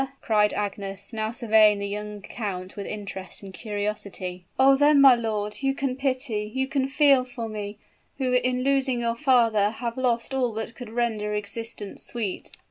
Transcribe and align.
cried 0.19 0.51
Agnes, 0.51 1.13
now 1.13 1.29
surveying 1.29 1.77
the 1.77 1.87
young 1.87 2.21
count 2.23 2.75
with 2.75 2.87
interest 2.87 3.43
and 3.43 3.53
curiosity. 3.53 4.45
"Oh! 4.57 4.75
then, 4.75 4.99
my 4.99 5.13
lord, 5.13 5.61
you 5.61 5.75
can 5.75 5.95
pity 5.95 6.51
you 6.55 6.67
can 6.67 6.87
feel 6.87 7.23
for 7.23 7.47
me, 7.47 7.77
who 8.17 8.33
in 8.33 8.63
losing 8.63 8.99
your 8.99 9.13
father 9.13 9.69
have 9.69 9.97
lost 9.97 10.33
all 10.33 10.53
that 10.53 10.73
could 10.73 10.89
render 10.89 11.35
existence 11.35 12.03
sweet!" 12.03 12.49